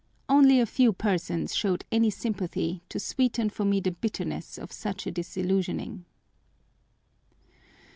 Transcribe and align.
Only 0.27 0.59
a 0.59 0.65
few 0.65 0.93
persons 0.93 1.53
showed 1.53 1.85
any 1.91 2.09
sympathy 2.09 2.81
to 2.89 2.99
sweeten 2.99 3.51
for 3.51 3.65
me 3.65 3.79
the 3.79 3.91
bitterness 3.91 4.57
of 4.57 4.71
such 4.71 5.05
a 5.05 5.11
disillusioning. 5.11 6.05